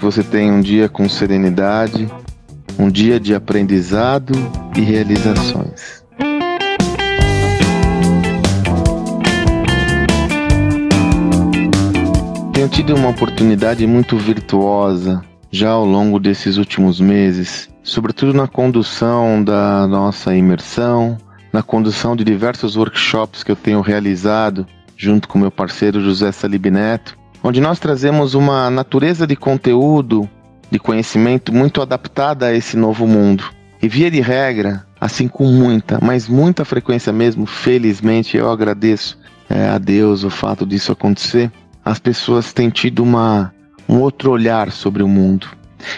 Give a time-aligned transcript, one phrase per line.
[0.00, 2.08] você tenha um dia com serenidade,
[2.78, 4.32] um dia de aprendizado
[4.76, 6.02] e realizações.
[12.52, 19.42] Tenho tido uma oportunidade muito virtuosa já ao longo desses últimos meses, sobretudo na condução
[19.42, 21.16] da nossa imersão,
[21.52, 24.66] na condução de diversos workshops que eu tenho realizado
[24.96, 30.28] junto com meu parceiro José Salib Neto, onde nós trazemos uma natureza de conteúdo,
[30.70, 33.44] de conhecimento muito adaptada a esse novo mundo.
[33.80, 39.68] E via de regra, assim com muita, mas muita frequência mesmo, felizmente eu agradeço é,
[39.68, 41.50] a Deus o fato disso acontecer,
[41.84, 43.52] as pessoas têm tido uma,
[43.88, 45.48] um outro olhar sobre o mundo.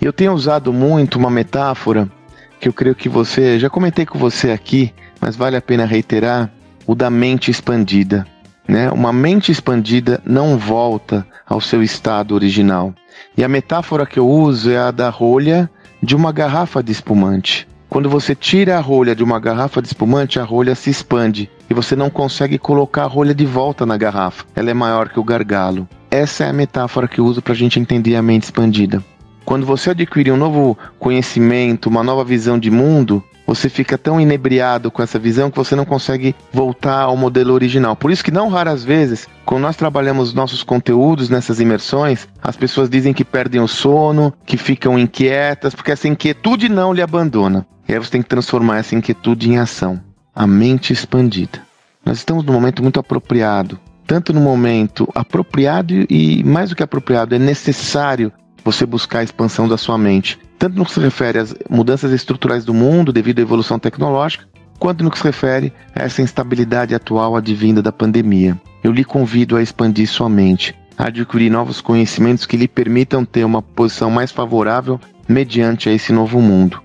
[0.00, 2.10] Eu tenho usado muito uma metáfora
[2.58, 6.50] que eu creio que você, já comentei com você aqui, mas vale a pena reiterar,
[6.86, 8.26] o da mente expandida.
[8.68, 8.90] Né?
[8.90, 12.94] Uma mente expandida não volta ao seu estado original.
[13.36, 15.70] E a metáfora que eu uso é a da rolha
[16.02, 17.66] de uma garrafa de espumante.
[17.88, 21.74] Quando você tira a rolha de uma garrafa de espumante, a rolha se expande e
[21.74, 24.44] você não consegue colocar a rolha de volta na garrafa.
[24.54, 25.88] Ela é maior que o gargalo.
[26.10, 29.02] Essa é a metáfora que eu uso para a gente entender a mente expandida.
[29.44, 34.90] Quando você adquire um novo conhecimento, uma nova visão de mundo, você fica tão inebriado
[34.90, 37.94] com essa visão que você não consegue voltar ao modelo original.
[37.94, 42.90] Por isso que não raras vezes, quando nós trabalhamos nossos conteúdos nessas imersões, as pessoas
[42.90, 47.66] dizem que perdem o sono, que ficam inquietas, porque essa inquietude não lhe abandona.
[47.88, 50.00] E aí você tem que transformar essa inquietude em ação.
[50.34, 51.60] A mente expandida.
[52.04, 53.78] Nós estamos num momento muito apropriado.
[54.06, 58.32] Tanto no momento apropriado e mais do que apropriado, é necessário
[58.66, 62.64] você buscar a expansão da sua mente, tanto no que se refere às mudanças estruturais
[62.64, 64.44] do mundo devido à evolução tecnológica,
[64.76, 68.60] quanto no que se refere a essa instabilidade atual advinda da pandemia.
[68.82, 73.44] Eu lhe convido a expandir sua mente, a adquirir novos conhecimentos que lhe permitam ter
[73.44, 76.82] uma posição mais favorável mediante a esse novo mundo.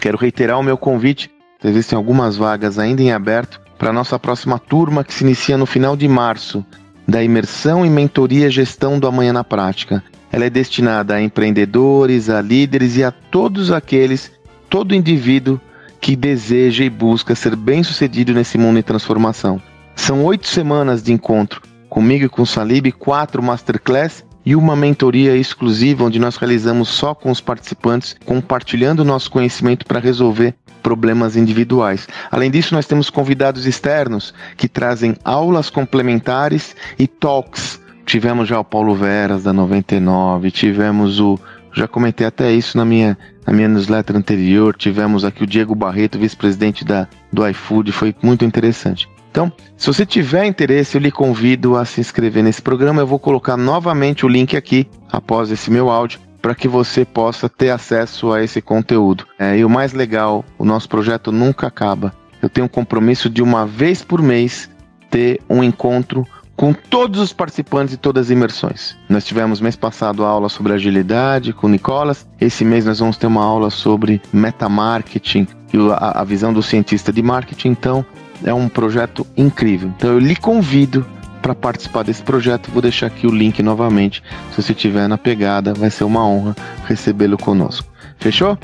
[0.00, 1.30] Quero reiterar o meu convite,
[1.64, 5.64] existem algumas vagas ainda em aberto para a nossa próxima turma que se inicia no
[5.64, 6.62] final de março,
[7.08, 10.04] da imersão e mentoria gestão do amanhã na prática.
[10.32, 14.32] Ela é destinada a empreendedores, a líderes e a todos aqueles,
[14.70, 15.60] todo indivíduo
[16.00, 19.60] que deseja e busca ser bem-sucedido nesse mundo em transformação.
[19.94, 25.36] São oito semanas de encontro comigo e com o Salib, quatro masterclass e uma mentoria
[25.36, 32.08] exclusiva onde nós realizamos só com os participantes, compartilhando nosso conhecimento para resolver problemas individuais.
[32.30, 37.71] Além disso, nós temos convidados externos que trazem aulas complementares e talks
[38.12, 41.38] Tivemos já o Paulo Veras da 99, tivemos o
[41.72, 44.76] já comentei até isso na minha, na minha newsletter anterior.
[44.76, 49.08] Tivemos aqui o Diego Barreto, vice-presidente da, do iFood, foi muito interessante.
[49.30, 53.00] Então, se você tiver interesse, eu lhe convido a se inscrever nesse programa.
[53.00, 57.48] Eu vou colocar novamente o link aqui após esse meu áudio para que você possa
[57.48, 59.26] ter acesso a esse conteúdo.
[59.38, 62.12] É, e o mais legal, o nosso projeto nunca acaba.
[62.42, 64.68] Eu tenho um compromisso de uma vez por mês
[65.10, 66.26] ter um encontro
[66.62, 68.96] com todos os participantes de todas as imersões.
[69.08, 72.24] Nós tivemos mês passado a aula sobre agilidade com o Nicolas.
[72.40, 77.12] Esse mês nós vamos ter uma aula sobre metamarketing e a, a visão do cientista
[77.12, 77.70] de marketing.
[77.70, 78.06] Então,
[78.44, 79.92] é um projeto incrível.
[79.96, 81.04] Então, eu lhe convido
[81.42, 82.70] para participar desse projeto.
[82.70, 84.22] Vou deixar aqui o link novamente.
[84.52, 86.54] Se você estiver na pegada, vai ser uma honra
[86.86, 87.88] recebê-lo conosco.
[88.20, 88.56] Fechou?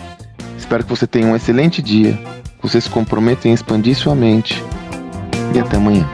[0.57, 2.17] Espero que você tenha um excelente dia.
[2.63, 4.63] Você se comprometa em expandir sua mente.
[5.53, 6.09] E até amanhã.